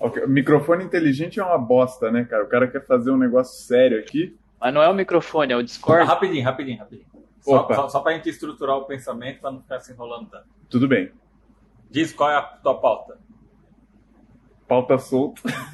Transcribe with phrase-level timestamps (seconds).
[0.00, 2.42] Ok, Microfone inteligente é uma bosta, né, cara?
[2.44, 4.34] O cara quer fazer um negócio sério aqui.
[4.58, 6.06] Mas não é o microfone, é o Discord.
[6.06, 7.06] Rapidinho, rapidinho, rapidinho.
[7.40, 7.74] Só, Opa.
[7.74, 10.46] só, só pra gente estruturar o pensamento pra não ficar se enrolando tanto.
[10.70, 11.12] Tudo bem.
[11.90, 13.18] Diz qual é a tua pauta.
[14.66, 15.42] Pauta solta.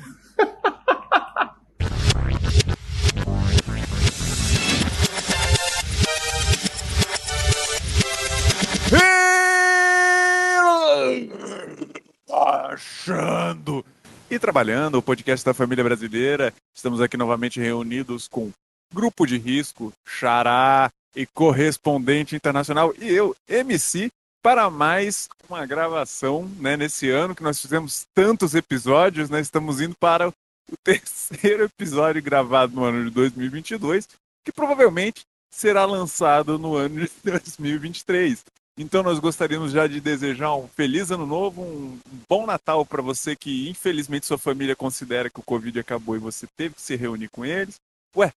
[12.29, 13.85] Achando
[14.31, 16.53] e trabalhando o podcast da família brasileira.
[16.75, 18.51] Estamos aqui novamente reunidos com
[18.93, 24.11] grupo de risco, Xará e correspondente internacional e eu, MC,
[24.43, 29.41] para mais uma gravação, né, nesse ano que nós fizemos tantos episódios, né?
[29.41, 30.33] Estamos indo para o
[30.85, 34.09] terceiro episódio gravado no ano de 2022,
[34.45, 38.45] que provavelmente será lançado no ano de 2023.
[38.79, 41.99] Então nós gostaríamos já de desejar um feliz ano novo, um
[42.29, 46.47] bom Natal para você que infelizmente sua família considera que o Covid acabou e você
[46.57, 47.77] teve que se reunir com eles.
[48.15, 48.31] Ué,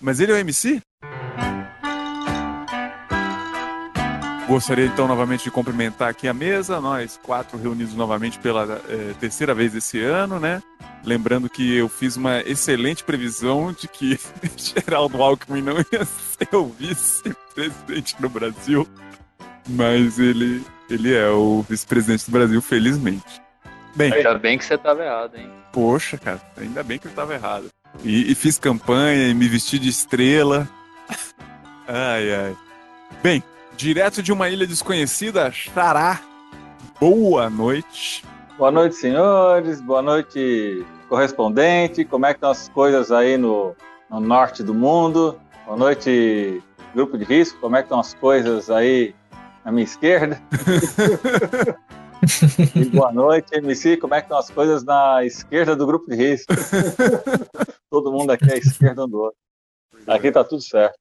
[0.00, 0.80] mas ele é o MC?
[4.46, 9.52] Gostaria então novamente de cumprimentar aqui a mesa, nós quatro reunidos novamente pela eh, terceira
[9.52, 10.62] vez esse ano, né?
[11.04, 14.18] Lembrando que eu fiz uma excelente previsão de que
[14.56, 18.88] Geraldo Alckmin não ia ser o vice-presidente do Brasil,
[19.70, 23.40] mas ele, ele é o vice-presidente do Brasil, felizmente.
[23.94, 25.50] Bem, Ainda bem que você tava errado, hein?
[25.72, 27.66] poxa, cara, ainda bem que eu estava errado.
[28.04, 30.68] E, e fiz campanha e me vesti de estrela.
[31.88, 32.56] Ai, ai.
[33.20, 33.42] Bem,
[33.76, 36.20] direto de uma ilha desconhecida, Xará.
[37.00, 38.24] Boa noite.
[38.56, 39.80] Boa noite, senhores.
[39.80, 42.04] Boa noite, correspondente.
[42.04, 43.74] Como é que estão as coisas aí no,
[44.08, 45.40] no norte do mundo?
[45.66, 46.62] Boa noite,
[46.94, 47.58] grupo de risco.
[47.60, 49.12] Como é que estão as coisas aí
[49.64, 50.40] na minha esquerda?
[52.76, 53.96] e boa noite, MC.
[53.96, 56.52] Como é que estão as coisas na esquerda do grupo de risco?
[57.90, 59.38] Todo mundo aqui é à esquerda um do outro.
[60.06, 60.98] Aqui tá tudo certo.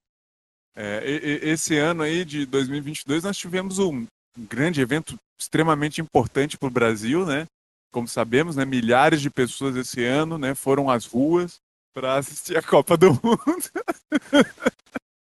[0.76, 4.06] É, esse ano aí de 2022 nós tivemos um
[4.38, 7.46] grande evento extremamente importante para o Brasil, né?
[7.92, 11.60] Como sabemos, né, milhares de pessoas esse ano, né, foram às ruas
[11.94, 13.70] para assistir a Copa do Mundo.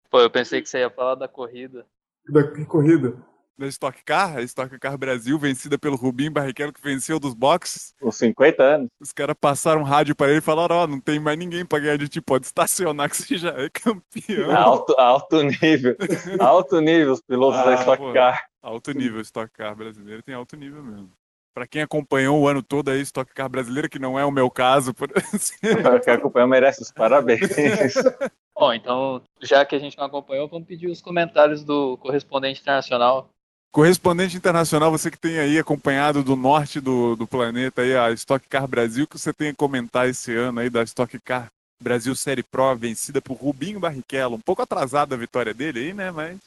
[0.10, 1.86] Pô, eu pensei que você ia falar da corrida.
[2.30, 3.16] Da que corrida?
[3.60, 7.92] Da Stock Car, a Stock Car Brasil, vencida pelo Rubinho Barrichello, que venceu dos boxes.
[8.00, 8.88] Uns 50 anos.
[9.00, 11.80] Os caras passaram um rádio para ele e falaram: Ó, não tem mais ninguém para
[11.80, 14.52] ganhar de ti, pode estacionar que você já é campeão.
[14.56, 15.96] Alto, alto nível.
[16.40, 18.14] Alto nível os pilotos Ah, da Stock pô.
[18.14, 18.46] Car.
[18.62, 21.10] Alto nível, Stock Car brasileiro tem alto nível mesmo.
[21.56, 24.52] Para quem acompanhou o ano todo aí, Stock Car brasileira, que não é o meu
[24.52, 26.00] caso, por exemplo.
[26.04, 27.40] Quem acompanhou merece os parabéns.
[28.58, 33.30] Bom, então, já que a gente não acompanhou, vamos pedir os comentários do correspondente internacional.
[33.72, 38.48] Correspondente internacional, você que tem aí acompanhado do norte do, do planeta aí, a Stock
[38.48, 42.42] Car Brasil, que você tem a comentar esse ano aí da Stock Car Brasil Série
[42.42, 44.38] Pro, vencida por Rubinho Barrichello.
[44.38, 46.10] Um pouco atrasada a vitória dele aí, né?
[46.10, 46.40] Mas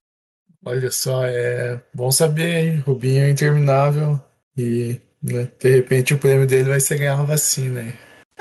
[0.65, 2.78] Olha só, é bom saber, hein?
[2.81, 4.20] Rubinho é interminável
[4.56, 7.94] e, né, de repente, o prêmio dele vai ser ganhar uma vacina, hein?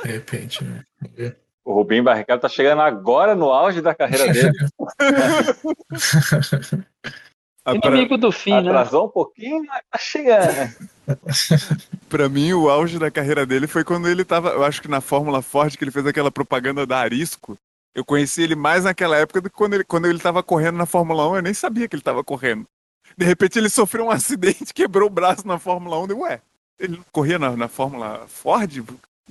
[0.03, 0.84] De repente, né?
[1.69, 4.57] O Rubinho Barrichello tá chegando agora no auge da carreira dele.
[7.75, 8.72] Inimigo do fim, né?
[8.72, 10.74] Atrasou um pouquinho, mas tá chegando.
[12.09, 15.00] pra mim, o auge da carreira dele foi quando ele tava, eu acho que na
[15.00, 17.56] Fórmula Ford, que ele fez aquela propaganda da Arisco.
[17.94, 20.88] Eu conheci ele mais naquela época do que quando ele, quando ele tava correndo na
[20.88, 22.66] Fórmula 1, eu nem sabia que ele tava correndo.
[23.16, 26.41] De repente ele sofreu um acidente, quebrou o braço na Fórmula 1, deu, ué,
[26.79, 28.84] ele não corria na, na Fórmula Ford,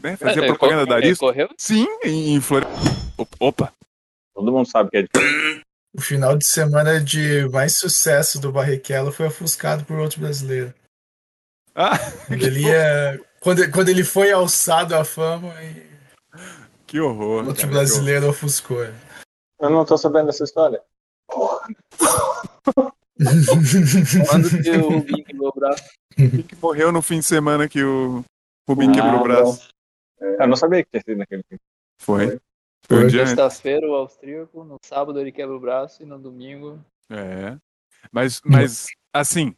[0.02, 0.16] né?
[0.16, 1.26] Fazia Ele propaganda da ele Arisco?
[1.26, 1.48] correu?
[1.58, 2.70] Sim, em, em Floripa.
[3.40, 3.72] Opa,
[4.34, 5.62] Todo mundo sabe que é difícil.
[5.96, 10.72] O final de semana de mais sucesso do Barrichello foi ofuscado por outro brasileiro.
[11.74, 15.88] ah, Quando ele, ia, quando, quando ele foi alçado à fama, e
[16.86, 17.46] que horror.
[17.46, 18.84] outro cara, brasileiro ofuscou.
[18.84, 18.94] ele.
[19.60, 20.80] Eu não tô sabendo dessa história.
[24.28, 25.82] Quando que o Rubinho quebrou o braço?
[25.82, 26.30] horror.
[26.30, 28.24] Quem que morreu no fim de semana que o
[28.68, 29.68] Rubinho Ah, quebrou o braço?
[30.20, 31.60] Eu não sabia que tinha sido naquele filme.
[31.98, 32.40] Foi.
[32.82, 33.10] Foi um Foi.
[33.10, 36.78] Sexta-feira o austríaco, no sábado ele quebra o braço e no domingo.
[37.10, 37.56] É.
[38.12, 39.54] Mas, mas assim,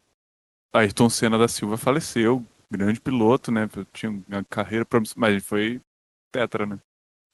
[0.73, 3.69] Ayrton Senna da Silva faleceu, grande piloto, né?
[3.93, 5.81] Tinha uma carreira promissora, mas ele foi
[6.33, 6.79] tetra, né?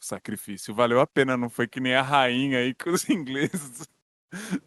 [0.01, 0.75] Sacrifício.
[0.75, 3.89] Valeu a pena, não foi que nem a rainha aí que os ingleses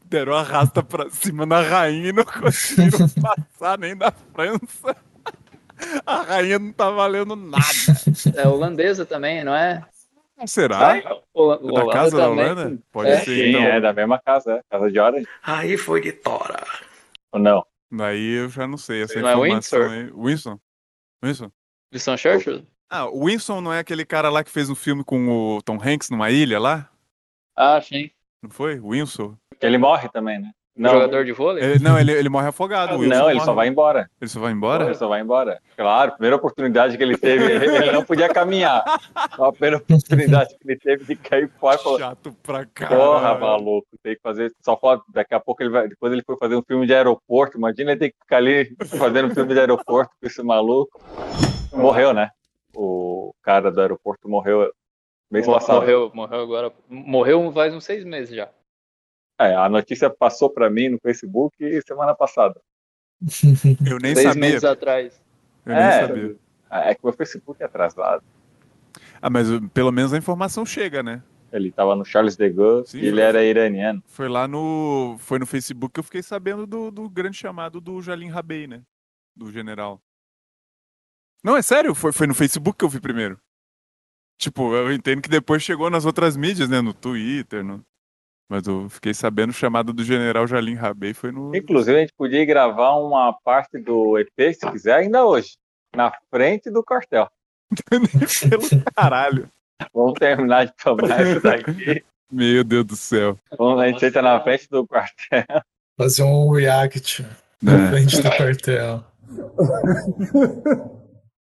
[0.06, 5.09] deram a rasta pra cima da rainha e não conseguiram passar nem da França.
[6.06, 7.64] A rainha não tá valendo nada.
[8.36, 9.84] É holandesa também, não é?
[10.46, 11.02] Será?
[11.34, 12.30] Hola- É da casa da.
[12.30, 12.78] Holanda?
[12.92, 13.20] Pode É.
[13.20, 13.62] ser, Sim, então.
[13.64, 14.62] é da mesma casa, é.
[14.70, 15.28] Casa de Orange.
[15.44, 16.64] Aí foi de tora.
[17.32, 17.66] Ou não?
[17.92, 19.90] Daí eu já não sei essa Não é Windsor?
[19.92, 20.12] aí.
[20.16, 20.60] Winston?
[21.24, 21.52] Winston?
[21.92, 22.66] Winston Churchill?
[22.90, 25.28] Ah, o Winston não é aquele cara lá que fez um filme com
[25.58, 26.90] o Tom Hanks numa ilha lá?
[27.56, 28.10] Ah, sim.
[28.42, 28.80] Não foi?
[28.80, 29.36] Winston?
[29.60, 30.52] Que ele morre também, né?
[30.80, 31.62] Não, Jogador de vôlei?
[31.64, 32.96] Ele- não, ele, ele morre afogado.
[32.96, 33.46] o Wilson não, ele morre.
[33.46, 34.10] só vai embora.
[34.22, 34.86] Ele só vai embora?
[34.86, 35.60] Ele só vai embora.
[35.76, 38.82] Claro, primeira oportunidade que ele teve, ele não podia caminhar.
[39.14, 42.98] A primeira oportunidade que ele teve de cair fora, falou, Chato pra caralho.
[43.02, 46.38] porra, maluco, tem que fazer, só pode, daqui a pouco ele vai, depois ele foi
[46.38, 49.60] fazer um filme de aeroporto, imagina ele ter que ficar ali fazendo um filme de
[49.60, 50.98] aeroporto com esse maluco.
[51.74, 52.30] Morreu, né?
[52.74, 54.72] O cara do aeroporto morreu
[55.30, 55.76] mês Mo- passado.
[55.82, 56.72] Morreu, morreu agora.
[56.90, 58.48] Morreu faz uns seis meses já.
[59.40, 61.56] É, a notícia passou pra mim no Facebook
[61.88, 62.60] semana passada.
[63.90, 64.42] Eu nem seis sabia.
[64.42, 65.22] meses atrás.
[65.66, 66.08] Eu nem É.
[66.08, 66.36] sabia.
[66.72, 68.24] É que o meu Facebook é atrasado.
[69.22, 71.24] Ah, mas uh, pelo menos a informação chega, né?
[71.52, 74.04] Ele tava no Charles de Gaulle Sim, e ele era iraniano.
[74.06, 75.16] Foi lá no.
[75.20, 78.84] Foi no Facebook que eu fiquei sabendo do, do grande chamado do Jalim Rabei, né?
[79.36, 80.00] Do general.
[81.44, 83.40] Não, é sério, foi, foi no Facebook que eu vi primeiro.
[84.38, 86.82] Tipo, eu entendo que depois chegou nas outras mídias, né?
[86.82, 87.84] No Twitter, no...
[88.50, 91.56] Mas eu fiquei sabendo o chamado do general Jalim Rabei foi no.
[91.56, 95.52] Inclusive, a gente podia gravar uma parte do EP, se quiser, ainda hoje.
[95.96, 97.30] Na frente do quartel.
[97.90, 99.48] Pelo caralho.
[99.94, 102.04] Vamos terminar de tomar isso daqui.
[102.32, 103.38] Meu Deus do céu.
[103.58, 105.46] Vamos, a gente senta na frente do quartel.
[105.98, 107.26] Fazer um react
[107.62, 107.90] na É.
[107.92, 109.04] frente do quartel.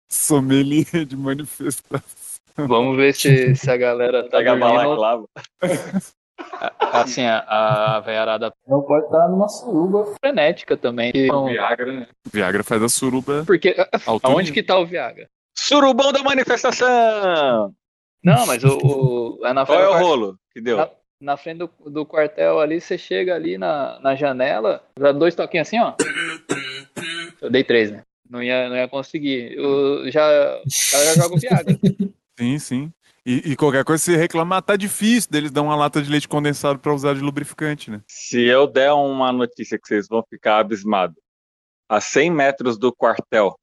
[0.08, 2.00] Sommelier de manifestação.
[2.56, 5.28] Vamos ver se, se a galera tá Pega a dormindo.
[6.92, 10.14] Assim, a, a veiarada Não pode estar numa suruba.
[10.20, 11.12] frenética também.
[11.12, 12.06] que não- Viagra, né?
[12.32, 13.44] Viagra faz a suruba.
[13.46, 14.32] Porque a- Altura.
[14.34, 15.28] aonde que tá o Viagra?
[15.58, 17.74] Surubão da manifestação!
[18.22, 18.78] Não, mas o,
[19.40, 20.76] o- é na Qual frente, é do o rolo que deu?
[20.76, 20.90] na,
[21.20, 25.68] na frente do, do quartel ali, você chega ali na, na janela, dá dois toquinhos
[25.68, 25.94] assim, ó.
[27.40, 28.02] Eu dei três, né?
[28.28, 29.52] Não ia, não ia conseguir.
[29.56, 30.26] Eu já,
[30.58, 31.78] o cara já joga o Viagra.
[32.38, 32.92] Sim, sim.
[33.26, 36.78] E, e qualquer coisa, se reclamar, tá difícil deles dar uma lata de leite condensado
[36.78, 38.00] pra usar de lubrificante, né?
[38.06, 41.16] Se eu der uma notícia que vocês vão ficar abismados,
[41.88, 43.58] a 100 metros do quartel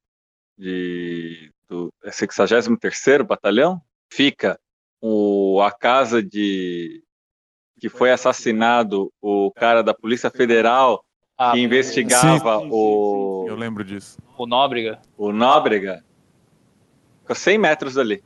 [0.58, 3.80] de, do 63º Batalhão,
[4.12, 4.60] fica
[5.00, 7.02] o, a casa de
[7.80, 11.02] que foi assassinado o cara da Polícia Federal
[11.38, 14.18] Ah, que investigava Sim, sim, o, Eu lembro disso.
[14.36, 15.00] o Nóbrega.
[15.16, 16.04] o Nóbrega.
[17.22, 18.22] Ficou 100 metros dali.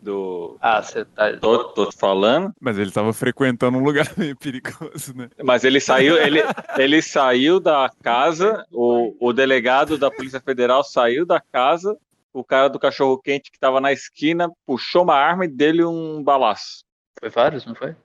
[0.00, 1.36] Do, Ah, você tá.
[1.38, 2.52] tô, tô falando.
[2.60, 5.28] Mas ele tava frequentando um lugar meio perigoso, né?
[5.42, 6.40] Mas ele saiu, ele,
[6.76, 11.96] ele saiu da casa, o, o delegado da Polícia Federal saiu da casa,
[12.32, 16.22] o cara do cachorro quente que estava na esquina puxou uma arma e dele um
[16.22, 16.84] balaço.
[17.18, 17.96] Foi vários, não foi?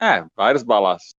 [0.00, 1.14] É, vários balaços.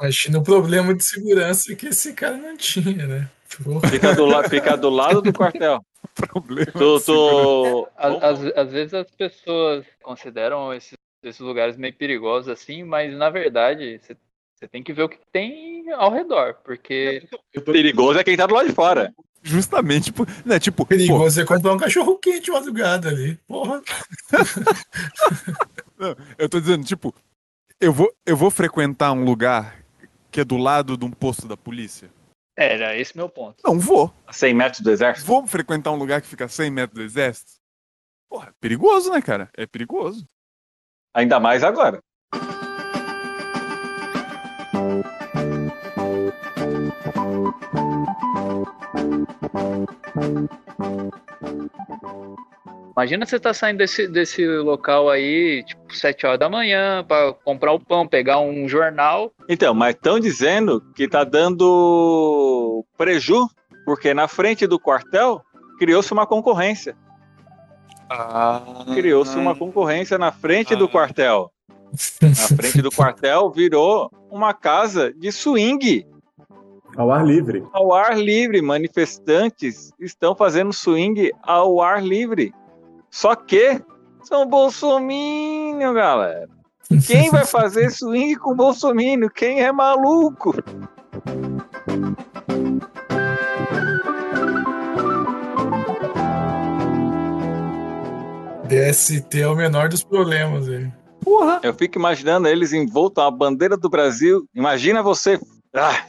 [0.00, 3.30] Imagina o problema de segurança que esse cara não tinha, né?
[3.62, 3.88] Porra.
[3.88, 5.84] Fica do, la- fica do lado do quartel.
[6.14, 6.70] Problema.
[6.72, 7.04] Tu, segurança.
[7.04, 7.88] tu...
[7.96, 13.30] Às, às- às vezes as pessoas consideram esses, esses lugares meio perigosos assim, mas na
[13.30, 14.16] verdade você
[14.56, 17.26] você tem que ver o que tem ao redor, porque
[17.66, 19.12] Perigoso é quem tá do lado de fora.
[19.42, 20.58] Justamente, por- né?
[20.60, 23.36] Tipo, pô, Perigoso é comprar um cachorro quente madrugada ali.
[23.48, 23.82] Porra.
[26.38, 27.14] eu tô dizendo, tipo,
[27.80, 29.82] eu vou, eu vou frequentar um lugar
[30.30, 32.08] que é do lado de um posto da polícia?
[32.56, 33.62] É, era esse meu ponto.
[33.64, 34.12] Não vou.
[34.26, 35.26] A 100 metros do exército.
[35.26, 37.52] Vou frequentar um lugar que fica a 100 metros do exército?
[38.28, 39.50] Porra, é perigoso, né, cara?
[39.56, 40.26] É perigoso.
[41.12, 42.00] Ainda mais agora.
[52.96, 57.72] Imagina você tá saindo desse, desse local aí, tipo, 7 horas da manhã, pra comprar
[57.72, 59.32] o pão, pegar um jornal.
[59.48, 63.48] Então, mas estão dizendo que tá dando preju,
[63.84, 65.42] porque na frente do quartel
[65.76, 66.96] criou-se uma concorrência.
[68.94, 71.50] Criou-se uma concorrência na frente do quartel.
[72.22, 76.06] Na frente do quartel virou uma casa de swing.
[76.96, 77.64] Ao ar livre.
[77.72, 82.52] Ao ar livre, manifestantes estão fazendo swing ao ar livre.
[83.10, 83.80] Só que
[84.22, 86.48] são bolsominion, galera.
[87.06, 89.28] Quem vai fazer swing com bolsominion?
[89.28, 90.54] Quem é maluco?
[98.68, 100.90] DST é o menor dos problemas aí.
[101.62, 104.46] Eu fico imaginando eles envoltos a bandeira do Brasil.
[104.54, 105.40] Imagina você.
[105.74, 106.04] Ah,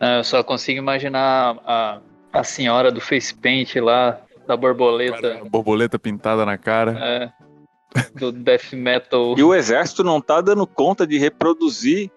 [0.00, 2.00] Eu só consigo imaginar a,
[2.32, 6.98] a senhora do face paint lá, da borboleta, Borboleta pintada na cara.
[6.98, 7.32] é,
[8.14, 9.34] do death metal.
[9.36, 12.10] e o exército não tá dando conta de reproduzir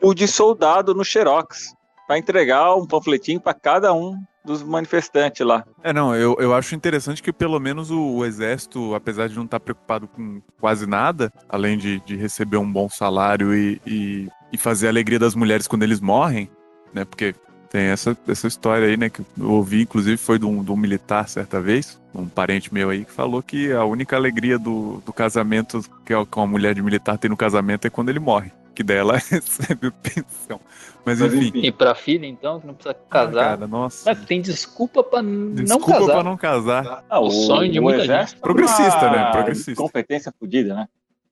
[0.00, 1.74] o de soldado no Xerox.
[2.06, 4.16] Pra entregar um panfletinho pra cada um.
[4.44, 5.64] dos manifestantes lá.
[5.82, 9.44] É, não, eu, eu acho interessante que pelo menos o, o exército, apesar de não
[9.46, 14.58] estar preocupado com quase nada, além de, de receber um bom salário e, e, e
[14.58, 16.50] fazer a alegria das mulheres quando eles morrem,
[16.94, 17.04] né?
[17.04, 17.34] Porque
[17.70, 19.10] tem essa, essa história aí, né?
[19.10, 22.88] Que eu ouvi, inclusive, foi de um, de um militar certa vez, um parente meu
[22.90, 27.18] aí, que falou que a única alegria do, do casamento que uma mulher de militar
[27.18, 28.52] tem no casamento é quando ele morre.
[28.74, 30.60] Que dela recebe pensão.
[31.04, 31.52] Mas enfim.
[31.54, 33.32] E pra filha, então, que não precisa casar.
[33.56, 34.02] Cara, nossa.
[34.12, 36.12] Mas tem desculpa pra n- não Desculpa casar.
[36.12, 37.04] pra não casar.
[37.08, 38.40] Ah, O sonho de muita exército gente.
[38.42, 39.30] Progressista, né?
[39.30, 39.74] Progressista.
[39.80, 40.88] Competência fodida, né?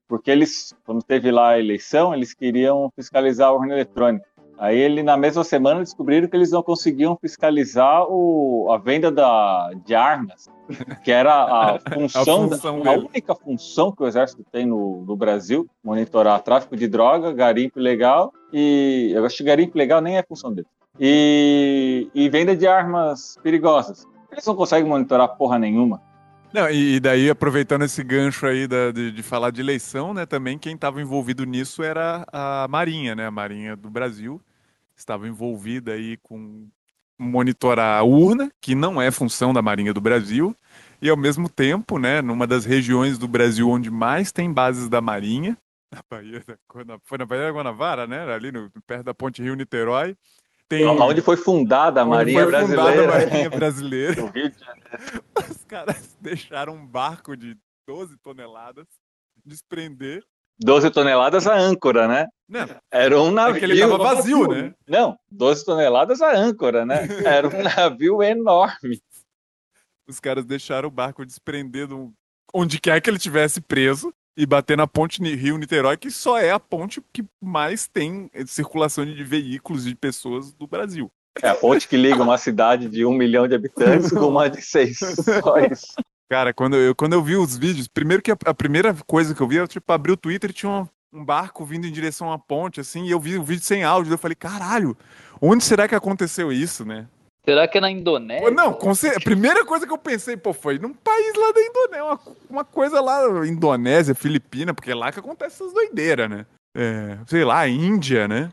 [0.06, 4.24] Porque eles, quando teve lá a eleição, eles queriam fiscalizar a urna eletrônica.
[4.62, 9.72] Aí ele, na mesma semana, descobriram que eles não conseguiam fiscalizar o, a venda da,
[9.84, 10.48] de armas,
[11.02, 13.08] que era a função, da- função a dele.
[13.10, 18.32] única função que o exército tem no, no Brasil, monitorar tráfico de droga, garimpo ilegal
[18.52, 20.68] e eu acho que garimpo ilegal nem é função dele.
[21.00, 24.06] E, e venda de armas perigosas.
[24.30, 26.00] Eles não conseguem monitorar porra nenhuma.
[26.54, 30.24] Não, e, e daí, aproveitando esse gancho aí da- de, de falar de eleição, né,
[30.24, 33.26] também quem estava envolvido nisso era a Marinha, né?
[33.26, 34.40] A Marinha do Brasil
[34.96, 36.68] estava envolvida aí com
[37.18, 40.56] monitorar a urna, que não é função da Marinha do Brasil,
[41.00, 45.00] e ao mesmo tempo, né, numa das regiões do Brasil onde mais tem bases da
[45.00, 45.56] Marinha,
[45.92, 46.42] na Bahia
[46.86, 48.32] da, foi na Bahia da Guanabara, né?
[48.32, 50.16] Ali no, perto da Ponte Rio Niterói.
[50.66, 53.04] Tem, Onde foi fundada a onde Marinha foi fundada Brasileira.
[53.04, 54.32] a Marinha Brasileira.
[55.50, 58.86] Os caras deixaram um barco de 12 toneladas
[59.44, 60.24] desprender.
[60.60, 62.26] 12 toneladas a âncora, né?
[62.48, 63.58] Não, Era um é navio.
[63.58, 64.74] que ele tava vazio, né?
[64.86, 67.06] Não, 12 toneladas a âncora, né?
[67.26, 69.00] Era um navio enorme.
[70.06, 72.12] Os caras deixaram o barco desprender do...
[72.52, 76.50] onde quer que ele tivesse preso e bater na ponte Ni- Rio-Niterói, que só é
[76.50, 81.10] a ponte que mais tem circulação de veículos e de pessoas do Brasil.
[81.42, 84.60] É a ponte que liga uma cidade de um milhão de habitantes com uma de
[84.60, 84.98] seis.
[85.42, 85.94] Só isso.
[86.32, 89.40] Cara, quando eu, quando eu vi os vídeos, primeiro que a, a primeira coisa que
[89.42, 92.32] eu vi, eu tipo, abri o Twitter e tinha um, um barco vindo em direção
[92.32, 94.96] à ponte, assim, e eu vi o vídeo sem áudio, eu falei, caralho,
[95.42, 97.06] onde será que aconteceu isso, né?
[97.44, 98.50] Será que é na Indonésia?
[98.50, 101.60] Não, com cer- a primeira coisa que eu pensei, pô, foi num país lá da
[101.60, 106.46] Indonésia, uma, uma coisa lá, Indonésia, Filipina, porque é lá que acontece essas doideiras, né?
[106.74, 108.50] É, sei lá, Índia, né?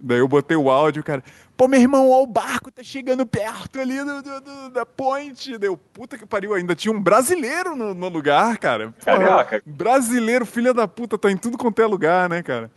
[0.00, 1.22] Daí eu botei o áudio, cara,
[1.56, 5.56] pô, meu irmão, ó, o barco tá chegando perto ali do, do- do- da ponte.
[5.56, 8.92] Deu, puta que pariu, ainda tinha um brasileiro no, no lugar, cara.
[9.04, 9.62] Porra, Caraca.
[9.64, 12.70] brasileiro, filha da puta, tá em tudo quanto é lugar, né, cara?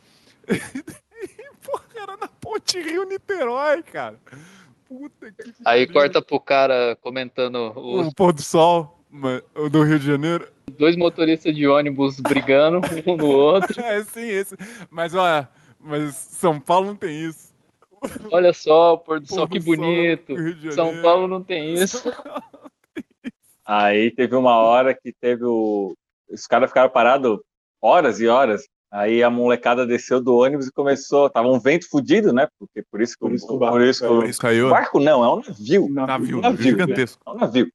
[1.64, 4.16] Porra, era na ponte Rio-Niterói, cara.
[4.88, 5.94] Puta que Aí pariu.
[5.94, 8.98] corta pro cara comentando os o pôr do sol
[9.72, 10.48] do Rio de Janeiro.
[10.78, 13.76] dois motoristas de ônibus brigando um no outro.
[13.84, 14.56] É, sim, esse.
[14.90, 15.50] Mas, olha,
[15.88, 17.54] mas São Paulo não tem isso.
[18.32, 20.36] Olha só, o pôr do sol, que bonito.
[20.36, 21.02] Rio de São.
[21.02, 22.04] Paulo não tem isso.
[23.66, 25.96] Aí teve uma hora que teve o.
[26.30, 27.40] Os caras ficaram parados
[27.82, 28.68] horas e horas.
[28.90, 31.30] Aí a molecada desceu do ônibus e começou.
[31.30, 32.48] Tava um vento fudido, né?
[32.58, 34.70] Porque por isso que, Por isso o o- barco por isso que o- Isso caiu.
[34.70, 35.90] barco não, é um navio.
[35.90, 37.22] Navio, navio, gigantesco.
[37.26, 37.68] É um navio.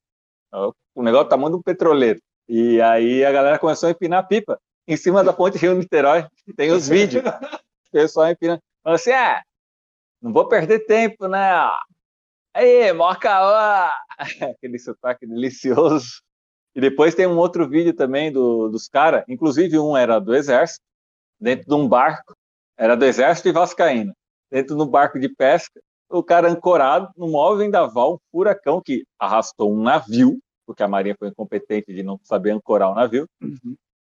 [0.95, 2.21] O negócio tá muito petroleiro.
[2.49, 6.27] E aí a galera começou a empinar a pipa em cima da ponte Rio-Niterói.
[6.57, 7.23] Tem os vídeos.
[7.93, 8.61] Pessoal empinando.
[8.83, 9.43] Falando assim, ah,
[10.21, 11.41] não vou perder tempo, né?
[12.55, 13.91] Aí, mó caô.
[14.57, 16.23] Aquele sotaque delicioso.
[16.75, 20.83] E depois tem um outro vídeo também do, dos caras, inclusive um era do exército,
[21.39, 22.35] dentro de um barco,
[22.79, 24.15] era do exército e vascaíno,
[24.51, 29.05] dentro de um barco de pesca, o cara ancorado no maior vendaval, um furacão que
[29.19, 33.27] arrastou um navio, porque a marinha foi incompetente de não saber ancorar o navio,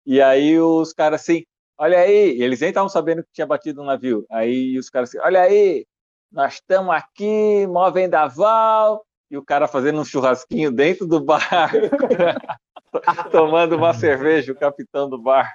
[0.04, 1.44] e aí os caras assim,
[1.80, 5.18] olha aí, eles nem estavam sabendo que tinha batido um navio, aí os caras assim,
[5.18, 5.86] olha aí,
[6.30, 11.72] nós estamos aqui, maior vendaval, e o cara fazendo um churrasquinho dentro do bar,
[13.32, 15.54] tomando uma cerveja, o capitão do bar.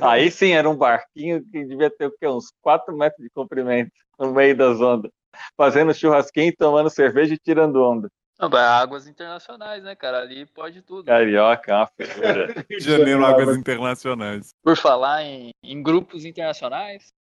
[0.00, 2.26] Aí sim, era um barquinho que devia ter o quê?
[2.26, 5.10] uns 4 metros de comprimento no meio das ondas,
[5.56, 8.10] fazendo churrasquinho, tomando cerveja e tirando onda.
[8.38, 10.20] Não, águas internacionais, né, cara?
[10.20, 11.06] Ali pode tudo.
[11.06, 12.64] Carioca, é uma figura.
[12.68, 14.54] Rio de Janeiro, águas internacionais.
[14.62, 17.12] Por falar em, em grupos internacionais,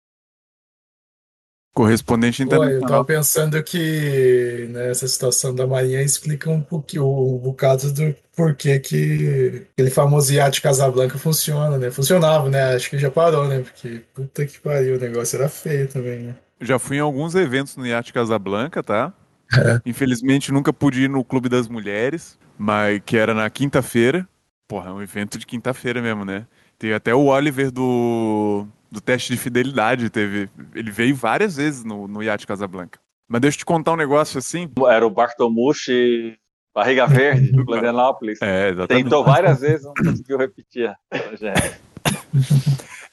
[1.74, 2.88] Correspondente Pô, eu internacional.
[2.88, 8.78] tava pensando que né, essa situação da Marinha explica um pouquinho o bocado do porquê
[8.78, 11.90] que aquele famoso iate Casablanca funciona, né?
[11.90, 12.74] Funcionava, né?
[12.74, 13.60] Acho que já parou, né?
[13.60, 16.34] Porque puta que pariu, o negócio era feio também, né?
[16.60, 19.12] Já fui em alguns eventos no Iate Casablanca, tá?
[19.84, 24.28] Infelizmente nunca pude ir no Clube das Mulheres, mas que era na quinta-feira.
[24.68, 26.46] Porra, é um evento de quinta-feira mesmo, né?
[26.78, 30.48] Tem até o Oliver do, do teste de fidelidade, teve.
[30.74, 32.98] Ele veio várias vezes no, no Iate Casablanca.
[33.28, 34.70] Mas deixa eu te contar um negócio assim.
[34.88, 36.38] Era o Bartomucci
[36.74, 38.40] Barriga Verde, de Florianópolis.
[38.40, 39.04] É, exatamente.
[39.04, 40.92] Tentou várias vezes, não conseguiu repetir.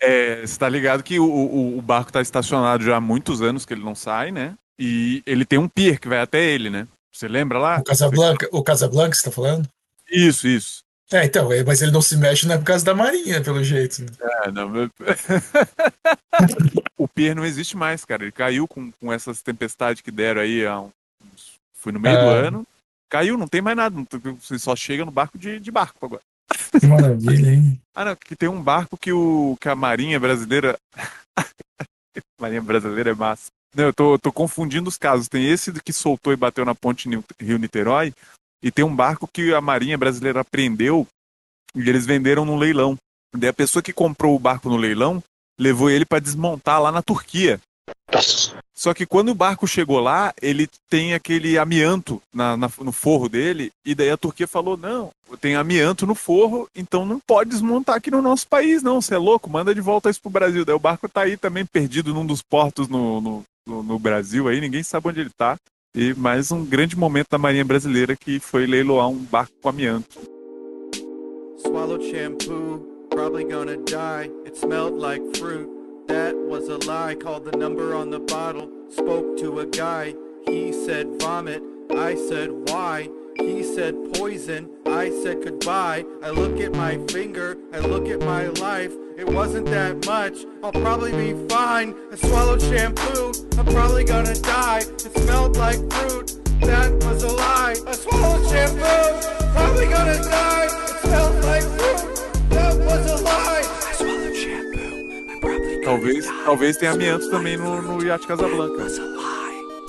[0.02, 3.66] É, você tá ligado que o, o, o barco tá estacionado já há muitos anos
[3.66, 4.56] que ele não sai, né?
[4.80, 6.88] E ele tem um pier que vai até ele, né?
[7.14, 7.80] Você lembra lá?
[7.80, 9.68] O Casablanca, o Casablanca, você tá falando?
[10.10, 10.80] Isso, isso.
[11.12, 13.64] É, então, é, mas ele não se mexe não é por causa da marinha, pelo
[13.64, 14.04] jeito.
[14.04, 14.08] né?
[14.46, 14.72] É, não,
[16.98, 18.24] o pier não existe mais, cara.
[18.24, 20.92] Ele caiu com, com essas tempestades que deram aí há uns.
[21.74, 22.48] Foi no meio do Ah.
[22.48, 22.68] ano.
[23.10, 23.96] Caiu, não tem mais nada.
[24.40, 26.22] Você só chega no barco de, de barco agora.
[26.80, 27.82] Que maravilha, hein?
[27.96, 30.78] Ah, não, que tem um barco que, o, que a Marinha Brasileira.
[32.40, 33.48] Marinha Brasileira é massa.
[33.76, 35.28] Não, eu tô, tô confundindo os casos.
[35.28, 38.14] Tem esse que soltou e bateu na ponte Ni- Rio-Niterói,
[38.64, 41.08] e tem um barco que a Marinha Brasileira apreendeu
[41.76, 42.98] e eles venderam no leilão.
[43.36, 45.24] Daí a pessoa que comprou o barco no leilão
[45.60, 47.60] levou ele para desmontar lá na Turquia.
[48.76, 53.28] Só que quando o barco chegou lá, ele tem aquele amianto na- na- no forro
[53.28, 55.12] dele, e daí a Turquia falou: não,
[55.42, 59.02] tem amianto no forro, então não pode desmontar aqui no nosso país, não.
[59.02, 60.64] Você é louco, manda de volta isso pro Brasil.
[60.64, 64.48] Daí o barco tá aí também perdido num dos portos no, no, no- no Brasil
[64.48, 65.58] aí, ninguém sabe onde ele tá.
[65.96, 70.20] E mais um grande momento da Marinha Brasileira que foi leiloar um barco com amianto.
[72.12, 74.30] Shampoo, probably gonna die.
[74.46, 75.68] It smelled like fruit.
[76.08, 77.16] That was a lie.
[77.16, 78.70] Called the number on the bottle.
[78.90, 80.16] Spoke to a guy.
[80.48, 81.62] He said vomit.
[81.92, 83.10] I said why.
[83.40, 84.70] He said poison.
[84.86, 86.06] I said goodbye.
[86.22, 87.58] I look at my finger.
[87.74, 88.94] I look at my life.
[89.18, 90.46] It wasn't that much.
[90.64, 91.96] I'll probably be fine.
[92.12, 93.34] I swallowed shampoo.
[93.58, 94.80] I'm probably gonna die.
[94.80, 96.40] It smelled like fruit.
[96.62, 97.76] That was a lie.
[97.88, 99.28] I swallowed shampoo.
[99.54, 100.66] Probably gonna die.
[100.66, 102.50] It smelled like fruit.
[102.50, 103.64] That was a lie.
[103.88, 105.26] I swallowed shampoo.
[105.30, 108.88] I probably Talvez, talvez tenha amianto também no, no Iate Casablanca.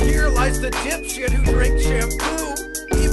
[0.00, 2.29] Here lies the dipshit who drank shampoo,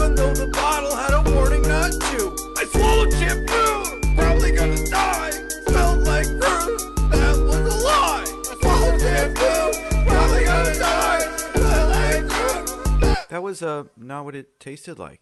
[0.08, 2.32] even though the bottle had a warning not to.
[2.58, 5.32] I swallowed shampoo, probably gonna die.
[5.68, 6.80] Smelled like fruit,
[7.12, 8.24] that was a lie.
[8.24, 11.20] I swallowed shampoo, probably gonna die.
[11.52, 13.28] Smelled like fruit.
[13.30, 15.20] That was uh not what it tasted like.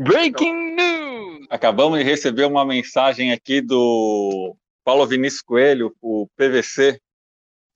[0.00, 1.46] Breaking news!
[1.50, 7.00] Acabamos de receber uma mensagem aqui do Paulo Vinícius Coelho, o PVC,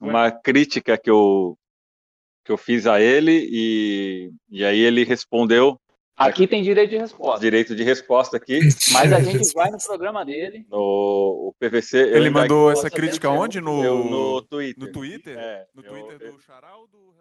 [0.09, 1.57] uma crítica que eu,
[2.45, 5.79] que eu fiz a ele, e, e aí ele respondeu
[6.15, 7.41] Aqui tem direito de resposta.
[7.41, 8.61] direito de resposta aqui.
[8.93, 10.65] Mas a gente vai no programa dele.
[10.71, 11.99] No, o PVC.
[11.99, 13.61] Ele mandou essa crítica dele, onde?
[13.61, 14.85] No, eu- no Twitter.
[14.85, 15.37] no Twitter?
[15.39, 17.13] É, no eu- Twitter eu- do Charal ou do